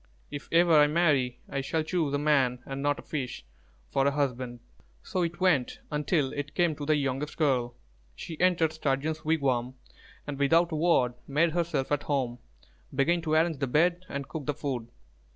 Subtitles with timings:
[0.31, 3.45] If ever I marry, I shall choose a man, and not a fish,
[3.91, 4.59] for a husband."
[5.03, 7.75] So it went until it came to the youngest girl.
[8.15, 9.75] She entered Sturgeon's wigwam
[10.25, 12.39] and, without a word, made herself at home,
[12.91, 14.87] began to arrange the bed and cook the food.